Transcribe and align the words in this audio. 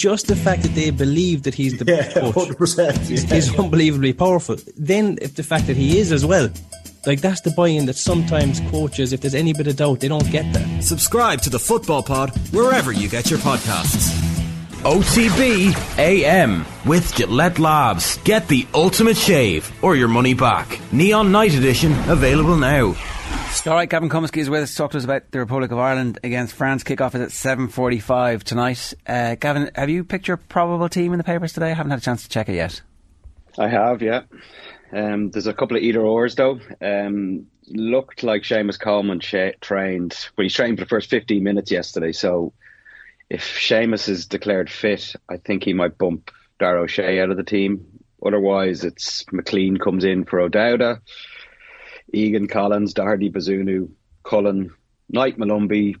just 0.00 0.26
the 0.28 0.36
fact 0.36 0.62
that 0.62 0.74
they 0.74 0.90
believe 0.90 1.42
that 1.42 1.54
he's 1.54 1.76
the 1.78 1.84
Yeah, 1.84 2.10
coach 2.12 2.34
100%. 2.34 3.10
is, 3.10 3.24
yeah. 3.24 3.34
is 3.36 3.54
unbelievably 3.58 4.14
powerful. 4.14 4.56
Then, 4.76 5.18
if 5.20 5.34
the 5.34 5.42
fact 5.42 5.66
that 5.66 5.76
he 5.76 5.98
is 5.98 6.10
as 6.10 6.24
well, 6.24 6.48
like 7.06 7.20
that's 7.20 7.42
the 7.42 7.50
buy-in 7.50 7.84
that 7.86 7.96
sometimes 7.96 8.60
coaches, 8.70 9.12
if 9.12 9.20
there's 9.20 9.34
any 9.34 9.52
bit 9.52 9.66
of 9.66 9.76
doubt, 9.76 10.00
they 10.00 10.08
don't 10.08 10.30
get 10.30 10.50
that. 10.54 10.82
Subscribe 10.82 11.40
to 11.42 11.50
the 11.50 11.58
Football 11.58 12.02
Pod 12.02 12.30
wherever 12.52 12.92
you 12.92 13.08
get 13.08 13.30
your 13.30 13.38
podcasts. 13.40 14.08
OTB 14.84 15.74
AM 15.98 16.64
with 16.86 17.14
Gillette 17.14 17.58
Labs. 17.58 18.16
Get 18.24 18.48
the 18.48 18.66
ultimate 18.72 19.18
shave 19.18 19.70
or 19.82 19.94
your 19.96 20.08
money 20.08 20.32
back. 20.32 20.80
Neon 20.92 21.30
Night 21.30 21.52
Edition 21.54 21.92
available 22.08 22.56
now. 22.56 22.94
All 23.66 23.74
right, 23.74 23.90
Gavin 23.90 24.08
Cummiskey 24.08 24.38
is 24.38 24.48
with 24.48 24.62
us. 24.62 24.70
to 24.70 24.76
Talk 24.78 24.92
to 24.92 24.98
us 24.98 25.04
about 25.04 25.30
the 25.32 25.38
Republic 25.38 25.70
of 25.70 25.78
Ireland 25.78 26.18
against 26.24 26.54
France. 26.54 26.82
Kickoff 26.82 27.14
is 27.14 27.20
at 27.20 27.30
seven 27.30 27.68
forty-five 27.68 28.42
tonight. 28.42 28.94
Uh, 29.06 29.34
Gavin, 29.34 29.70
have 29.74 29.90
you 29.90 30.02
picked 30.02 30.28
your 30.28 30.38
probable 30.38 30.88
team 30.88 31.12
in 31.12 31.18
the 31.18 31.24
papers 31.24 31.52
today? 31.52 31.70
I 31.70 31.74
haven't 31.74 31.90
had 31.90 31.98
a 31.98 32.02
chance 32.02 32.22
to 32.22 32.28
check 32.30 32.48
it 32.48 32.54
yet. 32.54 32.80
I 33.58 33.68
have, 33.68 34.00
yeah. 34.00 34.22
Um, 34.92 35.30
there's 35.30 35.46
a 35.46 35.52
couple 35.52 35.76
of 35.76 35.82
either 35.82 36.00
ors 36.00 36.34
though. 36.36 36.58
Um, 36.80 37.46
looked 37.68 38.22
like 38.22 38.42
Seamus 38.42 38.80
Coleman 38.80 39.20
sh- 39.20 39.56
trained, 39.60 40.16
well, 40.36 40.44
he 40.44 40.50
trained 40.50 40.78
for 40.78 40.84
the 40.84 40.88
first 40.88 41.10
15 41.10 41.42
minutes 41.42 41.70
yesterday. 41.70 42.12
So 42.12 42.54
if 43.28 43.42
Seamus 43.42 44.08
is 44.08 44.26
declared 44.26 44.70
fit, 44.70 45.14
I 45.28 45.36
think 45.36 45.64
he 45.64 45.74
might 45.74 45.98
bump 45.98 46.30
Dara 46.58 46.80
O'Shea 46.82 47.20
out 47.20 47.30
of 47.30 47.36
the 47.36 47.42
team. 47.44 47.86
Otherwise, 48.24 48.84
it's 48.84 49.24
McClean 49.24 49.78
comes 49.78 50.04
in 50.04 50.24
for 50.24 50.40
O'Dowda, 50.40 51.00
Egan 52.12 52.48
Collins, 52.48 52.94
Doherty 52.94 53.30
Bazunu, 53.30 53.90
Cullen, 54.22 54.72
Knight 55.08 55.38
Molumby, 55.38 55.96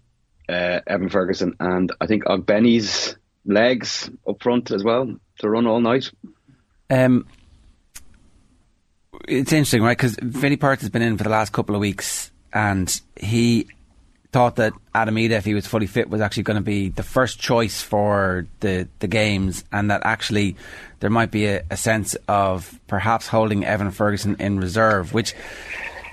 uh, 0.48 0.80
Evan 0.86 1.08
Ferguson, 1.08 1.54
and 1.60 1.92
I 2.00 2.06
think 2.06 2.24
Ogbene's 2.24 3.16
legs 3.44 4.10
up 4.28 4.42
front 4.42 4.70
as 4.70 4.84
well 4.84 5.16
to 5.38 5.48
run 5.48 5.66
all 5.66 5.80
night. 5.80 6.10
Um, 6.90 7.26
it's 9.28 9.52
interesting, 9.52 9.82
right? 9.82 9.96
Because 9.96 10.16
Vinny 10.20 10.56
Perth 10.56 10.80
has 10.80 10.90
been 10.90 11.02
in 11.02 11.16
for 11.16 11.24
the 11.24 11.30
last 11.30 11.52
couple 11.52 11.74
of 11.74 11.80
weeks, 11.80 12.30
and 12.52 13.00
he 13.16 13.68
thought 14.32 14.56
that 14.56 14.72
Adam 14.94 15.16
Idah, 15.16 15.32
if 15.32 15.44
he 15.44 15.54
was 15.54 15.66
fully 15.66 15.86
fit, 15.86 16.08
was 16.08 16.20
actually 16.20 16.44
going 16.44 16.56
to 16.56 16.62
be 16.62 16.88
the 16.88 17.02
first 17.02 17.40
choice 17.40 17.82
for 17.82 18.46
the 18.60 18.88
the 18.98 19.08
games, 19.08 19.64
and 19.72 19.90
that 19.90 20.02
actually 20.04 20.56
there 21.00 21.10
might 21.10 21.30
be 21.30 21.46
a, 21.46 21.62
a 21.70 21.76
sense 21.76 22.16
of 22.28 22.78
perhaps 22.86 23.28
holding 23.28 23.64
Evan 23.64 23.90
Ferguson 23.90 24.36
in 24.38 24.58
reserve, 24.58 25.12
which. 25.12 25.34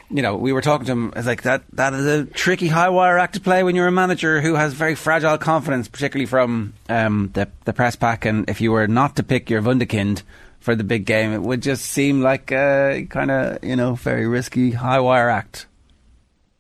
You 0.09 0.21
know, 0.21 0.37
we 0.37 0.53
were 0.53 0.61
talking 0.61 0.85
to 0.85 0.91
him. 0.93 1.13
It's 1.15 1.27
like 1.27 1.43
that. 1.43 1.63
That 1.73 1.93
is 1.93 2.05
a 2.05 2.25
tricky 2.25 2.67
high 2.67 2.89
wire 2.89 3.17
act 3.17 3.33
to 3.33 3.41
play 3.41 3.63
when 3.63 3.75
you're 3.75 3.87
a 3.87 3.91
manager 3.91 4.39
who 4.41 4.55
has 4.55 4.73
very 4.73 4.95
fragile 4.95 5.37
confidence, 5.37 5.87
particularly 5.87 6.27
from 6.27 6.73
um, 6.87 7.31
the 7.33 7.49
the 7.65 7.73
press 7.73 7.95
pack. 7.95 8.25
And 8.25 8.49
if 8.49 8.61
you 8.61 8.71
were 8.71 8.87
not 8.87 9.17
to 9.17 9.23
pick 9.23 9.49
your 9.49 9.61
Wunderkind 9.61 10.23
for 10.59 10.75
the 10.75 10.83
big 10.83 11.05
game, 11.05 11.33
it 11.33 11.41
would 11.41 11.61
just 11.61 11.85
seem 11.85 12.21
like 12.21 12.51
a 12.51 13.05
kind 13.09 13.31
of 13.31 13.63
you 13.63 13.75
know 13.75 13.95
very 13.95 14.27
risky 14.27 14.71
high 14.71 14.99
wire 14.99 15.29
act. 15.29 15.65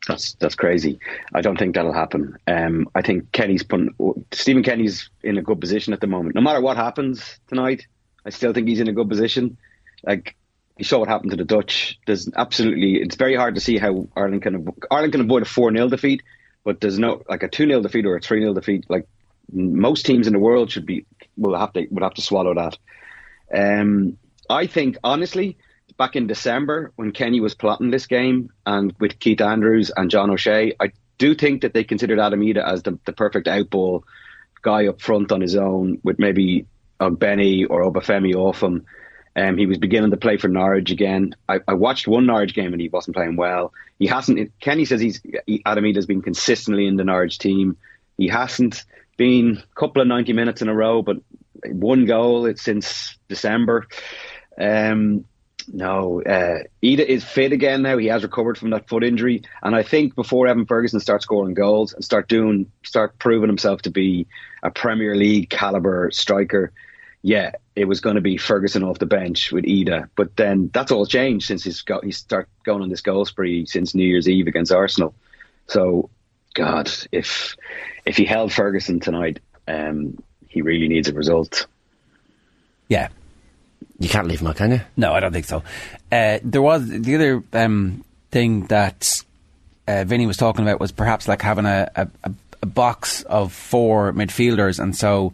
That's 0.07 0.33
that's 0.35 0.55
crazy. 0.55 0.99
I 1.33 1.41
don't 1.41 1.57
think 1.57 1.75
that'll 1.75 1.93
happen. 1.93 2.37
Um, 2.47 2.89
I 2.95 3.01
think 3.01 3.31
Kenny's 3.33 3.63
putting 3.63 3.93
Stephen 4.31 4.63
Kenny's 4.63 5.09
in 5.21 5.37
a 5.37 5.41
good 5.41 5.59
position 5.59 5.93
at 5.93 5.99
the 5.99 6.07
moment. 6.07 6.35
No 6.35 6.41
matter 6.41 6.61
what 6.61 6.77
happens 6.77 7.39
tonight, 7.47 7.87
I 8.25 8.29
still 8.29 8.53
think 8.53 8.67
he's 8.67 8.79
in 8.79 8.87
a 8.87 8.93
good 8.93 9.09
position. 9.09 9.57
Like 10.03 10.36
you 10.77 10.85
saw 10.85 10.99
what 10.99 11.09
happened 11.09 11.31
to 11.31 11.37
the 11.37 11.45
Dutch. 11.45 11.99
There's 12.05 12.29
absolutely 12.35 12.95
it's 12.95 13.15
very 13.15 13.35
hard 13.35 13.55
to 13.55 13.61
see 13.61 13.77
how 13.77 14.07
Ireland 14.15 14.43
can 14.43 14.67
Ireland 14.91 15.13
can 15.13 15.21
avoid 15.21 15.43
a 15.43 15.45
four 15.45 15.71
0 15.71 15.89
defeat, 15.89 16.23
but 16.63 16.81
there's 16.81 16.99
no 16.99 17.23
like 17.29 17.43
a 17.43 17.47
two 17.47 17.67
0 17.67 17.81
defeat 17.81 18.05
or 18.05 18.15
a 18.15 18.21
three 18.21 18.41
0 18.41 18.53
defeat. 18.53 18.85
Like 18.89 19.07
most 19.51 20.05
teams 20.05 20.27
in 20.27 20.33
the 20.33 20.39
world 20.39 20.71
should 20.71 20.85
be 20.85 21.05
will 21.35 21.57
have 21.57 21.73
to 21.73 21.87
would 21.91 22.03
have 22.03 22.15
to 22.15 22.21
swallow 22.21 22.53
that. 22.55 22.77
Um, 23.53 24.17
I 24.49 24.67
think 24.67 24.97
honestly, 25.03 25.57
back 25.97 26.15
in 26.15 26.27
December 26.27 26.91
when 26.95 27.11
Kenny 27.11 27.39
was 27.39 27.55
plotting 27.55 27.91
this 27.91 28.07
game 28.07 28.51
and 28.65 28.93
with 28.99 29.19
Keith 29.19 29.41
Andrews 29.41 29.91
and 29.95 30.11
John 30.11 30.29
O'Shea, 30.29 30.73
I 30.79 30.91
do 31.17 31.33
think 31.33 31.61
that 31.61 31.73
they 31.73 31.83
considered 31.83 32.19
Adam 32.19 32.41
Idah 32.41 32.65
as 32.65 32.83
the, 32.83 32.99
the 33.05 33.13
perfect 33.13 33.47
outball 33.47 34.03
guy 34.61 34.87
up 34.87 35.01
front 35.01 35.31
on 35.31 35.41
his 35.41 35.55
own 35.55 35.99
with 36.03 36.19
maybe 36.19 36.65
Benny 36.99 37.65
or 37.65 37.83
Obafemi 37.83 38.35
off 38.35 38.61
him. 38.61 38.85
Um, 39.37 39.55
he 39.55 39.67
was 39.67 39.77
beginning 39.77 40.09
to 40.09 40.17
play 40.17 40.37
for 40.37 40.47
Norwich 40.47 40.89
again. 40.89 41.35
I, 41.47 41.59
I 41.67 41.75
watched 41.75 42.07
one 42.07 42.25
Norwich 42.25 42.55
game 42.55 42.73
and 42.73 42.81
he 42.81 42.89
wasn't 42.89 43.15
playing 43.15 43.35
well. 43.35 43.71
He 43.99 44.07
hasn't. 44.07 44.51
Kenny 44.59 44.83
says 44.83 44.99
he's 44.99 45.21
he, 45.45 45.61
Adam 45.63 45.83
Idah's 45.83 46.07
been 46.07 46.23
consistently 46.23 46.87
in 46.87 46.95
the 46.95 47.03
Norwich 47.03 47.37
team. 47.37 47.77
He 48.17 48.27
hasn't 48.27 48.83
been 49.15 49.57
a 49.57 49.79
couple 49.79 50.01
of 50.01 50.07
ninety 50.07 50.33
minutes 50.33 50.63
in 50.63 50.69
a 50.69 50.73
row, 50.73 51.03
but 51.03 51.17
one 51.65 52.05
goal 52.05 52.51
since 52.55 53.15
December. 53.27 53.87
Um, 54.59 55.25
no, 55.71 56.21
uh, 56.23 56.63
Idah 56.81 57.05
is 57.05 57.23
fit 57.23 57.51
again 57.51 57.81
now. 57.81 57.97
He 57.97 58.07
has 58.07 58.23
recovered 58.23 58.57
from 58.57 58.69
that 58.71 58.87
foot 58.87 59.03
injury, 59.03 59.43
and 59.61 59.75
I 59.75 59.83
think 59.83 60.15
before 60.15 60.47
Evan 60.47 60.65
Ferguson 60.65 60.99
starts 60.99 61.25
scoring 61.25 61.53
goals 61.53 61.93
and 61.93 62.03
start 62.03 62.27
doing, 62.29 62.71
start 62.83 63.19
proving 63.19 63.49
himself 63.49 63.81
to 63.83 63.91
be 63.91 64.27
a 64.63 64.71
Premier 64.71 65.13
League 65.13 65.49
caliber 65.49 66.09
striker, 66.11 66.71
yeah, 67.21 67.51
it 67.75 67.85
was 67.85 67.99
going 67.99 68.15
to 68.15 68.21
be 68.21 68.37
Ferguson 68.37 68.83
off 68.83 68.99
the 68.99 69.05
bench 69.05 69.51
with 69.51 69.65
Idah. 69.65 70.09
But 70.15 70.35
then 70.35 70.69
that's 70.73 70.91
all 70.91 71.05
changed 71.05 71.47
since 71.47 71.63
he's 71.63 71.81
got 71.81 72.03
he 72.05 72.11
start 72.11 72.47
going 72.63 72.81
on 72.81 72.89
this 72.89 73.01
goal 73.01 73.25
spree 73.25 73.65
since 73.65 73.93
New 73.95 74.05
Year's 74.07 74.29
Eve 74.29 74.47
against 74.47 74.71
Arsenal. 74.71 75.13
So, 75.67 76.09
God, 76.53 76.89
if 77.11 77.55
if 78.05 78.15
he 78.17 78.25
held 78.25 78.53
Ferguson 78.53 78.99
tonight, 78.99 79.39
um, 79.67 80.17
he 80.47 80.61
really 80.61 80.87
needs 80.87 81.09
a 81.09 81.13
result. 81.13 81.67
Yeah, 82.87 83.09
You 83.99 84.07
can't 84.07 84.27
leave 84.27 84.39
him 84.39 84.47
out, 84.47 84.55
can 84.55 84.71
you? 84.71 84.81
No, 84.95 85.11
I 85.13 85.19
don't 85.19 85.33
think 85.33 85.45
so. 85.45 85.61
Uh, 86.11 86.39
there 86.41 86.61
was 86.61 86.87
the 86.87 87.15
other 87.15 87.43
um, 87.51 88.05
thing 88.31 88.65
that 88.67 89.23
uh, 89.87 90.05
Vinny 90.05 90.25
was 90.25 90.37
talking 90.37 90.63
about 90.63 90.79
was 90.79 90.93
perhaps 90.93 91.27
like 91.27 91.41
having 91.41 91.65
a, 91.65 91.91
a, 91.95 92.07
a- 92.23 92.31
a 92.63 92.65
box 92.65 93.21
of 93.23 93.51
four 93.53 94.13
midfielders, 94.13 94.79
and 94.79 94.95
so 94.95 95.31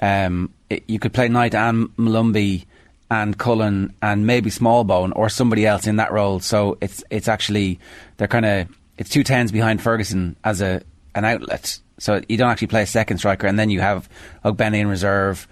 um, 0.00 0.52
it, 0.70 0.84
you 0.86 0.98
could 0.98 1.12
play 1.12 1.28
Knight 1.28 1.54
and 1.54 1.88
Molumby 1.96 2.64
and 3.10 3.38
Cullen 3.38 3.94
and 4.02 4.26
maybe 4.26 4.50
Smallbone 4.50 5.12
or 5.14 5.28
somebody 5.28 5.66
else 5.66 5.86
in 5.86 5.96
that 5.96 6.12
role. 6.12 6.40
So 6.40 6.78
it's 6.80 7.04
it's 7.10 7.28
actually 7.28 7.78
they're 8.16 8.28
kind 8.28 8.46
of 8.46 8.68
it's 8.98 9.10
two 9.10 9.22
tens 9.22 9.52
behind 9.52 9.80
Ferguson 9.80 10.36
as 10.44 10.60
a 10.60 10.82
an 11.14 11.24
outlet. 11.24 11.78
So 11.98 12.20
you 12.28 12.36
don't 12.36 12.50
actually 12.50 12.66
play 12.66 12.82
a 12.82 12.86
second 12.86 13.18
striker, 13.18 13.46
and 13.46 13.58
then 13.58 13.70
you 13.70 13.80
have 13.80 14.08
Ogbene 14.44 14.74
in 14.74 14.88
reserve, 14.88 15.48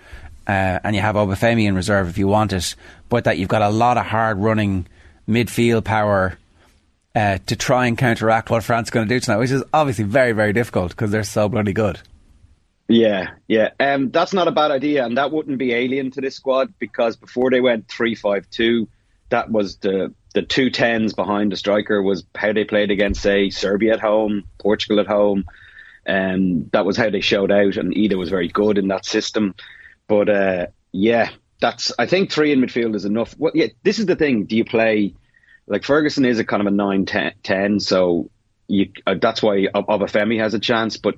uh, 0.46 0.78
and 0.84 0.94
you 0.94 1.00
have 1.00 1.14
Obafemi 1.14 1.64
in 1.66 1.74
reserve 1.74 2.08
if 2.08 2.18
you 2.18 2.28
want 2.28 2.52
it. 2.52 2.74
But 3.08 3.24
that 3.24 3.38
you've 3.38 3.48
got 3.48 3.62
a 3.62 3.70
lot 3.70 3.96
of 3.96 4.04
hard 4.04 4.38
running 4.38 4.86
midfield 5.28 5.84
power 5.84 6.36
uh, 7.14 7.38
to 7.46 7.56
try 7.56 7.86
and 7.86 7.96
counteract 7.96 8.50
what 8.50 8.62
France 8.62 8.88
is 8.88 8.90
going 8.90 9.08
to 9.08 9.14
do 9.14 9.20
tonight, 9.20 9.38
which 9.38 9.52
is 9.52 9.62
obviously 9.72 10.04
very 10.04 10.32
very 10.32 10.52
difficult 10.52 10.90
because 10.90 11.10
they're 11.10 11.24
so 11.24 11.48
bloody 11.48 11.72
good. 11.72 12.00
Yeah, 12.88 13.30
yeah. 13.48 13.70
Um, 13.80 14.10
that's 14.10 14.34
not 14.34 14.48
a 14.48 14.52
bad 14.52 14.70
idea, 14.70 15.04
and 15.06 15.16
that 15.16 15.32
wouldn't 15.32 15.58
be 15.58 15.72
alien 15.72 16.10
to 16.12 16.20
this 16.20 16.36
squad 16.36 16.74
because 16.78 17.16
before 17.16 17.50
they 17.50 17.60
went 17.60 17.88
three 17.88 18.14
five 18.14 18.48
two, 18.50 18.88
that 19.30 19.50
was 19.50 19.78
the 19.78 20.12
the 20.34 20.42
two 20.42 20.68
tens 20.68 21.14
behind 21.14 21.50
the 21.52 21.56
striker 21.56 22.02
was 22.02 22.24
how 22.34 22.52
they 22.52 22.64
played 22.64 22.90
against 22.90 23.22
say 23.22 23.48
Serbia 23.48 23.94
at 23.94 24.00
home, 24.00 24.44
Portugal 24.58 25.00
at 25.00 25.06
home, 25.06 25.44
and 26.04 26.70
that 26.72 26.84
was 26.84 26.96
how 26.98 27.08
they 27.08 27.22
showed 27.22 27.50
out. 27.50 27.76
And 27.78 27.94
Idah 27.94 28.18
was 28.18 28.28
very 28.28 28.48
good 28.48 28.76
in 28.76 28.88
that 28.88 29.06
system, 29.06 29.54
but 30.06 30.28
uh, 30.28 30.66
yeah, 30.92 31.30
that's 31.62 31.90
I 31.98 32.04
think 32.04 32.30
three 32.30 32.52
in 32.52 32.60
midfield 32.60 32.94
is 32.96 33.06
enough. 33.06 33.34
Well, 33.38 33.52
yeah, 33.54 33.68
this 33.82 33.98
is 33.98 34.04
the 34.04 34.16
thing. 34.16 34.44
Do 34.44 34.56
you 34.56 34.64
play 34.66 35.14
like 35.66 35.84
Ferguson 35.84 36.26
is 36.26 36.38
a 36.38 36.44
kind 36.44 36.60
of 36.60 36.66
a 36.66 36.70
9 36.70 37.06
10, 37.06 37.32
10 37.42 37.80
so 37.80 38.30
you 38.68 38.90
uh, 39.06 39.14
that's 39.20 39.42
why 39.42 39.68
Ob- 39.74 39.86
Obafemi 39.86 40.38
has 40.38 40.52
a 40.52 40.58
chance, 40.58 40.98
but 40.98 41.16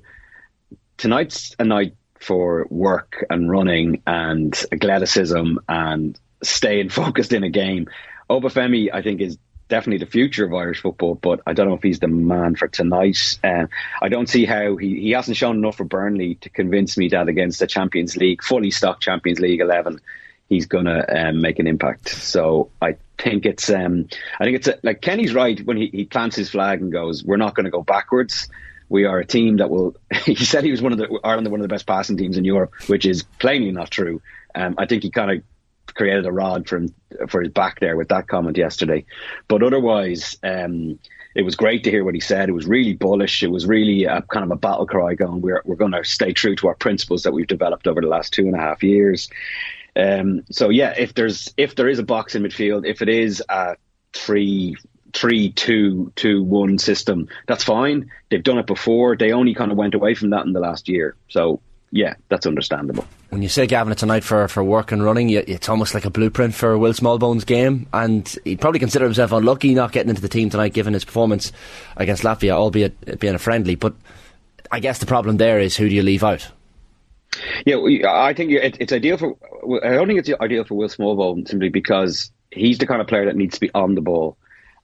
tonight's 0.97 1.55
a 1.59 1.65
night 1.65 1.97
for 2.19 2.67
work 2.71 3.25
and 3.31 3.51
running 3.51 4.03
and 4.07 4.55
athleticism 4.73 5.59
and 5.69 6.19
staying 6.43 6.89
focused 7.03 7.33
in 7.33 7.45
a 7.45 7.51
game. 7.51 7.89
Obafemi, 8.29 8.89
I 8.93 9.03
think, 9.03 9.21
is 9.21 9.39
definitely 9.69 10.05
the 10.05 10.11
future 10.11 10.45
of 10.45 10.55
Irish 10.55 10.81
football, 10.81 11.15
but 11.15 11.41
I 11.47 11.53
don't 11.53 11.69
know 11.69 11.75
if 11.75 11.83
he's 11.83 11.99
the 11.99 12.09
man 12.09 12.55
for 12.55 12.69
tonight. 12.69 13.39
Um, 13.43 13.69
I 14.01 14.09
don't 14.09 14.29
see 14.29 14.45
how 14.45 14.77
he, 14.77 15.01
he 15.01 15.11
hasn't 15.11 15.37
shown 15.37 15.57
enough 15.57 15.77
for 15.77 15.85
Burnley 15.85 16.37
to 16.37 16.51
convince 16.51 16.97
me 16.97 17.09
that 17.09 17.29
against 17.29 17.59
the 17.59 17.67
Champions 17.67 18.17
League, 18.17 18.43
fully 18.43 18.71
stocked 18.71 19.03
Champions 19.03 19.41
League 19.41 19.61
11, 19.61 20.01
he's 20.49 20.67
going 20.67 20.85
to 20.85 21.29
um, 21.29 21.41
make 21.41 21.59
an 21.59 21.67
impact. 21.67 22.09
So 22.09 22.71
I 22.81 22.97
think 23.19 23.45
it's, 23.45 23.69
um, 23.71 24.09
I 24.39 24.45
think 24.45 24.57
it's 24.57 24.69
a, 24.69 24.79
like 24.83 25.01
Kenny's 25.01 25.35
right 25.35 25.61
when 25.65 25.77
he, 25.77 25.89
he 25.89 26.05
plants 26.05 26.37
his 26.37 26.51
flag 26.51 26.81
and 26.81 26.93
goes, 26.93 27.25
we're 27.25 27.37
not 27.37 27.55
going 27.55 27.65
to 27.65 27.71
go 27.71 27.83
backwards. 27.83 28.49
We 28.89 29.05
are 29.05 29.19
a 29.19 29.27
team 29.27 29.59
that 29.59 29.71
will. 29.71 29.97
He 30.25 30.35
said 30.35 30.65
he 30.65 30.71
was 30.71 30.83
one 30.83 30.93
of 30.93 30.99
the 30.99 31.21
Ireland, 31.23 31.49
one 31.51 31.61
of 31.61 31.65
the 31.65 31.73
best 31.73 31.87
passing 31.87 32.17
teams 32.17 32.37
in 32.37 32.45
Europe, 32.45 32.73
which 32.89 33.07
is 33.07 33.23
plainly 33.39 33.73
not 33.73 33.91
true. 33.91 34.21
Um, 34.55 34.75
I 34.79 34.87
think 34.87 35.03
he 35.03 35.11
kind 35.11 35.31
of 35.31 35.43
created 35.95 36.27
a 36.27 36.33
rod 36.33 36.69
for 36.69 36.77
him, 36.79 36.95
for 37.29 37.43
his 37.43 37.53
back 37.53 37.81
there 37.81 37.97
with 37.97 38.09
that 38.09 38.29
comment 38.29 38.57
yesterday. 38.57 39.05
But 39.49 39.63
otherwise, 39.63 40.37
um, 40.43 40.99
it 41.35 41.43
was 41.43 41.55
great 41.55 41.85
to 41.85 41.91
hear 41.91 42.05
what 42.05 42.15
he 42.15 42.21
said. 42.21 42.49
It 42.49 42.53
was 42.53 42.67
really 42.67 42.95
bullish. 42.95 43.43
It 43.43 43.51
was 43.51 43.67
really 43.67 44.05
a, 44.05 44.23
kind 44.23 44.45
of 44.45 44.51
a 44.51 44.57
battle 44.57 44.87
cry 44.87 45.15
going, 45.15 45.43
we're, 45.43 45.63
we're 45.65 45.77
going 45.77 45.93
to 45.93 46.05
stay 46.05 46.33
true 46.33 46.57
to 46.57 46.69
our 46.69 46.75
principles 46.75 47.23
that 47.23 47.33
we've 47.33 47.47
developed 47.47 47.87
over 47.87 48.01
the 48.01 48.09
last 48.09 48.33
two 48.33 48.47
and 48.47 48.55
a 48.55 48.59
half 48.59 48.83
years. 48.83 49.29
Um, 49.97 50.45
so 50.51 50.69
yeah, 50.69 50.95
if 50.97 51.15
there's 51.15 51.53
if 51.57 51.75
there 51.75 51.89
is 51.89 51.99
a 51.99 52.03
box 52.03 52.35
in 52.35 52.43
midfield, 52.43 52.87
if 52.87 53.01
it 53.01 53.09
is 53.09 53.43
a 53.49 53.77
three 54.13 54.77
three 55.17 55.51
two 55.53 56.13
two 56.17 56.43
one 56.43 56.79
system, 56.79 57.29
that's 57.47 57.65
fine. 57.65 58.11
They've 58.31 58.43
done 58.43 58.59
it 58.59 58.67
before. 58.67 59.17
They 59.17 59.33
only 59.33 59.55
kind 59.55 59.73
of 59.73 59.79
went 59.79 59.95
away 59.95 60.15
from 60.15 60.31
that 60.31 60.45
in 60.45 60.53
the 60.53 60.61
last 60.61 60.89
year. 60.89 61.17
So 61.29 61.61
yeah, 61.91 62.15
that's 62.29 62.47
understandable. 62.47 63.07
When 63.31 63.43
you 63.43 63.49
say 63.49 63.67
Gavin, 63.67 63.93
it's 63.93 64.03
a 64.03 64.07
night 64.07 64.25
for, 64.25 64.47
for 64.49 64.63
work 64.63 64.93
and 64.93 65.03
running, 65.03 65.31
it's 65.31 65.69
almost 65.69 65.95
like 65.95 66.05
a 66.05 66.11
blueprint 66.11 66.55
for 66.55 66.77
Will 66.79 66.93
Smallbone's 66.93 67.45
game. 67.45 67.87
And 67.93 68.29
he'd 68.45 68.61
probably 68.61 68.81
consider 68.81 69.05
himself 69.05 69.33
unlucky 69.33 69.75
not 69.75 69.93
getting 69.93 70.11
into 70.11 70.23
the 70.23 70.29
team 70.29 70.51
tonight, 70.51 70.75
given 70.75 70.95
his 70.95 71.05
performance 71.05 71.53
against 71.97 72.23
Latvia, 72.23 72.53
albeit 72.53 73.19
being 73.19 73.35
a 73.35 73.39
friendly. 73.39 73.75
But 73.75 73.95
I 74.71 74.81
guess 74.81 74.99
the 74.99 75.07
problem 75.07 75.39
there 75.39 75.59
is 75.59 75.77
who 75.77 75.89
do 75.89 75.95
you 75.95 76.03
leave 76.03 76.25
out? 76.25 76.49
Yeah, 77.65 77.77
I 78.07 78.33
think 78.33 78.53
it's 78.53 78.93
ideal 78.93 79.19
for. 79.19 79.37
I 79.85 79.91
don't 79.91 80.07
think 80.07 80.21
it's 80.21 80.31
ideal 80.41 80.65
for 80.65 80.75
Will 80.75 80.89
Smallbone 80.89 81.47
simply 81.49 81.69
because 81.69 82.31
he's 82.51 82.79
the 82.79 82.87
kind 82.87 83.01
of 83.01 83.09
player 83.09 83.27
that 83.27 83.37
needs 83.37 83.55
to 83.55 83.61
be 83.61 83.71
on 83.75 83.95
the 83.95 84.01
ball, 84.01 84.37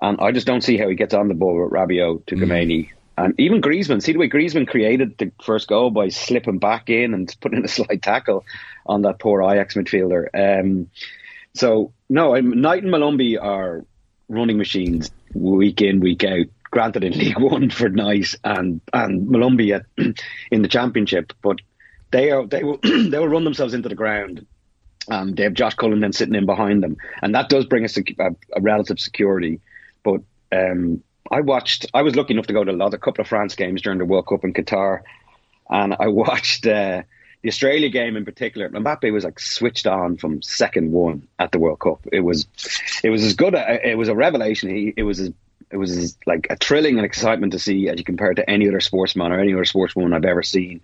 and 0.03 0.21
I 0.21 0.33
just 0.33 0.47
don't 0.47 0.63
see 0.63 0.77
how 0.77 0.89
he 0.89 0.97
gets 0.97 1.15
on 1.15 1.29
the 1.29 1.35
ball 1.35 1.63
with 1.63 1.73
Rabiot 1.73 2.27
to 2.27 2.35
mm. 2.35 2.91
And 3.17 3.35
even 3.39 3.61
Griezmann, 3.61 4.03
see 4.03 4.13
the 4.13 4.19
way 4.19 4.29
Griezmann 4.29 4.67
created 4.67 5.17
the 5.17 5.31
first 5.43 5.69
goal 5.69 5.91
by 5.91 6.09
slipping 6.09 6.59
back 6.59 6.91
in 6.91 7.15
and 7.15 7.35
putting 7.41 7.59
in 7.59 7.65
a 7.65 7.69
slight 7.69 8.03
tackle 8.03 8.45
on 8.85 9.03
that 9.03 9.21
poor 9.21 9.43
Ajax 9.43 9.75
midfielder. 9.75 10.27
Um, 10.35 10.91
so, 11.55 11.93
no, 12.09 12.35
Knight 12.35 12.83
and 12.83 12.93
Molumby 12.93 13.41
are 13.41 13.85
running 14.29 14.59
machines 14.59 15.11
week 15.35 15.81
in, 15.81 16.01
week 16.01 16.25
out. 16.25 16.47
Granted, 16.71 17.05
in 17.05 17.13
League 17.19 17.39
One 17.39 17.71
for 17.71 17.91
Knight 17.91 18.35
and 18.43 18.81
and 18.93 19.29
Molumby 19.29 19.75
at, 19.77 19.85
in 20.51 20.63
the 20.63 20.69
Championship, 20.69 21.33
but 21.43 21.59
they 22.11 22.31
are 22.31 22.47
they 22.47 22.65
will 22.65 22.79
they 22.83 23.19
will 23.19 23.29
run 23.29 23.45
themselves 23.45 23.75
into 23.75 23.91
the 23.91 23.95
ground. 23.95 24.47
Um, 25.09 25.35
they 25.35 25.43
have 25.43 25.55
Josh 25.55 25.75
Cullen 25.75 26.01
then 26.01 26.13
sitting 26.13 26.35
in 26.35 26.47
behind 26.47 26.83
them, 26.83 26.97
and 27.21 27.35
that 27.35 27.51
does 27.51 27.67
bring 27.67 27.85
us 27.85 27.99
a, 27.99 28.03
a, 28.19 28.31
a 28.57 28.61
relative 28.63 28.99
security. 28.99 29.61
But 30.03 30.23
um, 30.51 31.03
I 31.31 31.41
watched. 31.41 31.87
I 31.95 32.03
was 32.03 32.17
lucky 32.17 32.35
enough 32.35 32.47
to 32.49 32.53
go 32.53 32.65
to 32.65 32.71
a 32.71 32.75
lot, 32.75 32.95
a 32.95 32.99
couple 32.99 33.23
of 33.23 33.29
France 33.29 33.55
games 33.55 33.83
during 33.83 33.99
the 33.99 34.05
World 34.05 34.27
Cup 34.27 34.45
in 34.45 34.53
Qatar, 34.53 35.03
and 35.71 35.97
I 35.99 36.09
watched 36.09 36.67
uh, 36.67 37.03
the 37.43 37.49
Australia 37.49 37.89
game 37.89 38.17
in 38.17 38.25
particular. 38.25 38.69
Mbappe 38.69 39.13
was 39.13 39.25
like 39.25 39.41
switched 39.41 39.87
on 39.87 40.17
from 40.17 40.43
second 40.43 40.93
one 40.93 41.29
at 41.39 41.53
the 41.53 41.59
World 41.59 41.81
Cup. 41.81 42.07
It 42.13 42.21
was, 42.21 42.47
it 43.03 43.11
was 43.11 43.25
as 43.25 43.35
good. 43.35 43.55
A, 43.55 43.91
it 43.91 43.97
was 43.97 44.09
a 44.09 44.15
revelation. 44.15 44.71
He, 44.71 44.95
it 44.97 45.03
was 45.03 45.21
as 45.21 45.33
it 45.71 45.79
was 45.79 45.97
as, 45.97 46.19
like 46.27 46.47
a 46.51 46.57
thrilling 46.57 46.99
and 46.99 47.07
excitement 47.07 47.53
to 47.53 47.59
see 47.59 47.89
as 47.89 47.99
you 47.99 48.05
compare 48.05 48.31
it 48.31 48.35
to 48.35 48.49
any 48.49 48.69
other 48.69 48.81
sportsman 48.81 49.33
or 49.33 49.41
any 49.41 49.55
other 49.55 49.65
sportswoman 49.65 50.15
I've 50.15 50.25
ever 50.25 50.43
seen. 50.43 50.83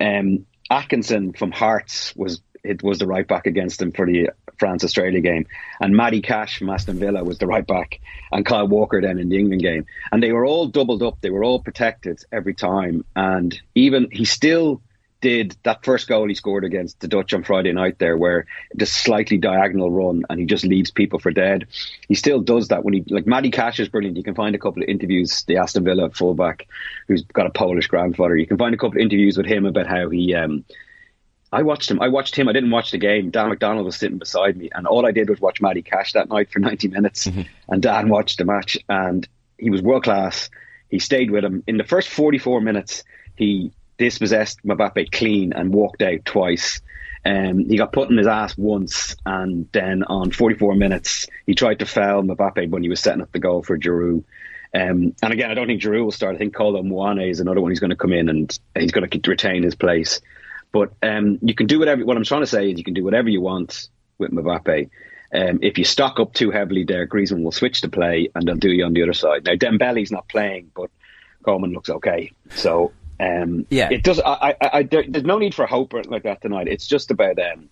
Um, 0.00 0.46
Atkinson 0.70 1.34
from 1.34 1.52
Hearts 1.52 2.14
was 2.16 2.40
it 2.62 2.82
was 2.82 2.98
the 2.98 3.06
right 3.06 3.26
back 3.26 3.46
against 3.46 3.80
him 3.80 3.92
for 3.92 4.06
the 4.06 4.30
France 4.58 4.84
Australia 4.84 5.20
game, 5.20 5.46
and 5.80 5.96
Matty 5.96 6.20
Cash 6.20 6.58
from 6.58 6.70
Aston 6.70 6.98
Villa 6.98 7.24
was 7.24 7.38
the 7.38 7.46
right 7.46 7.66
back, 7.66 8.00
and 8.32 8.44
Kyle 8.44 8.68
Walker 8.68 9.00
then 9.00 9.18
in 9.18 9.28
the 9.28 9.38
England 9.38 9.62
game, 9.62 9.86
and 10.12 10.22
they 10.22 10.32
were 10.32 10.44
all 10.44 10.66
doubled 10.66 11.02
up. 11.02 11.18
They 11.20 11.30
were 11.30 11.44
all 11.44 11.60
protected 11.60 12.22
every 12.32 12.54
time, 12.54 13.04
and 13.16 13.58
even 13.74 14.08
he 14.10 14.24
still 14.24 14.82
did 15.20 15.54
that 15.64 15.84
first 15.84 16.08
goal 16.08 16.28
he 16.28 16.34
scored 16.34 16.64
against 16.64 17.00
the 17.00 17.08
Dutch 17.08 17.34
on 17.34 17.42
Friday 17.42 17.72
night 17.72 17.98
there, 17.98 18.16
where 18.16 18.46
just 18.76 18.94
slightly 18.94 19.38
diagonal 19.38 19.90
run 19.90 20.24
and 20.28 20.40
he 20.40 20.46
just 20.46 20.64
leaves 20.64 20.90
people 20.90 21.18
for 21.18 21.30
dead. 21.30 21.66
He 22.08 22.14
still 22.14 22.40
does 22.40 22.68
that 22.68 22.84
when 22.84 22.94
he 22.94 23.04
like 23.08 23.26
Matty 23.26 23.50
Cash 23.50 23.80
is 23.80 23.88
brilliant. 23.88 24.16
You 24.16 24.22
can 24.22 24.34
find 24.34 24.54
a 24.54 24.58
couple 24.58 24.82
of 24.82 24.88
interviews, 24.88 25.44
the 25.46 25.58
Aston 25.58 25.84
Villa 25.84 26.10
fullback 26.10 26.66
who's 27.06 27.22
got 27.22 27.46
a 27.46 27.50
Polish 27.50 27.86
grandfather. 27.86 28.36
You 28.36 28.46
can 28.46 28.58
find 28.58 28.74
a 28.74 28.78
couple 28.78 28.98
of 28.98 29.02
interviews 29.02 29.36
with 29.36 29.46
him 29.46 29.66
about 29.66 29.86
how 29.86 30.08
he 30.08 30.34
um, 30.34 30.64
I 31.52 31.62
watched 31.62 31.90
him. 31.90 32.00
I 32.00 32.08
watched 32.08 32.36
him. 32.36 32.48
I 32.48 32.52
didn't 32.52 32.70
watch 32.70 32.92
the 32.92 32.98
game. 32.98 33.30
Dan 33.30 33.50
McDonnell 33.50 33.84
was 33.84 33.96
sitting 33.96 34.18
beside 34.18 34.56
me, 34.56 34.70
and 34.72 34.86
all 34.86 35.04
I 35.04 35.10
did 35.10 35.28
was 35.28 35.40
watch 35.40 35.60
Matty 35.60 35.82
Cash 35.82 36.12
that 36.12 36.28
night 36.28 36.50
for 36.50 36.58
90 36.60 36.88
minutes. 36.88 37.26
Mm-hmm. 37.26 37.42
And 37.68 37.82
Dan 37.82 38.08
watched 38.08 38.38
the 38.38 38.44
match, 38.44 38.78
and 38.88 39.26
he 39.58 39.70
was 39.70 39.82
world 39.82 40.04
class. 40.04 40.48
He 40.88 40.98
stayed 40.98 41.30
with 41.30 41.44
him 41.44 41.62
in 41.66 41.76
the 41.76 41.84
first 41.84 42.08
44 42.08 42.60
minutes. 42.60 43.04
He 43.36 43.72
dispossessed 43.98 44.64
Mbappe 44.64 45.12
clean 45.12 45.52
and 45.52 45.72
walked 45.72 46.02
out 46.02 46.24
twice. 46.24 46.80
Um, 47.24 47.68
he 47.68 47.76
got 47.76 47.92
put 47.92 48.10
in 48.10 48.16
his 48.16 48.26
ass 48.26 48.56
once, 48.56 49.16
and 49.26 49.68
then 49.72 50.04
on 50.04 50.30
44 50.30 50.74
minutes, 50.74 51.26
he 51.46 51.54
tried 51.54 51.80
to 51.80 51.86
foul 51.86 52.22
Mbappe 52.22 52.70
when 52.70 52.82
he 52.82 52.88
was 52.88 53.00
setting 53.00 53.22
up 53.22 53.32
the 53.32 53.38
goal 53.38 53.62
for 53.62 53.78
Giroud. 53.78 54.24
Um, 54.72 55.14
and 55.20 55.32
again, 55.32 55.50
I 55.50 55.54
don't 55.54 55.66
think 55.66 55.82
Giroud 55.82 56.04
will 56.04 56.12
start. 56.12 56.36
I 56.36 56.38
think 56.38 56.54
Kolo 56.54 56.82
Muani 56.82 57.28
is 57.28 57.40
another 57.40 57.60
one. 57.60 57.72
He's 57.72 57.80
going 57.80 57.90
to 57.90 57.96
come 57.96 58.12
in 58.12 58.28
and 58.28 58.58
he's 58.78 58.92
going 58.92 59.08
to 59.08 59.30
retain 59.30 59.64
his 59.64 59.74
place. 59.74 60.20
But 60.72 60.92
um, 61.02 61.38
you 61.42 61.54
can 61.54 61.66
do 61.66 61.78
whatever. 61.78 62.04
What 62.04 62.16
I'm 62.16 62.24
trying 62.24 62.42
to 62.42 62.46
say 62.46 62.70
is 62.70 62.78
you 62.78 62.84
can 62.84 62.94
do 62.94 63.04
whatever 63.04 63.28
you 63.28 63.40
want 63.40 63.88
with 64.18 64.30
Mbappe. 64.30 64.90
Um, 65.32 65.60
if 65.62 65.78
you 65.78 65.84
stock 65.84 66.18
up 66.18 66.34
too 66.34 66.50
heavily 66.50 66.84
there, 66.84 67.06
Griezmann 67.06 67.42
will 67.42 67.52
switch 67.52 67.82
to 67.82 67.88
play 67.88 68.30
and 68.34 68.46
they'll 68.46 68.56
do 68.56 68.70
you 68.70 68.84
on 68.84 68.92
the 68.92 69.02
other 69.02 69.12
side. 69.12 69.44
Now 69.44 69.54
Dembele's 69.54 70.10
not 70.10 70.28
playing, 70.28 70.70
but 70.74 70.90
Coleman 71.44 71.72
looks 71.72 71.88
okay. 71.88 72.32
So 72.50 72.92
um, 73.20 73.66
yeah, 73.70 73.88
it 73.90 74.02
does. 74.02 74.20
I, 74.20 74.56
I, 74.60 74.70
I, 74.72 74.82
there, 74.82 75.04
there's 75.06 75.24
no 75.24 75.38
need 75.38 75.54
for 75.54 75.66
hope 75.66 75.92
like 75.92 76.24
that 76.24 76.42
tonight. 76.42 76.68
It's 76.68 76.86
just 76.86 77.10
about 77.10 77.38
um, 77.38 77.68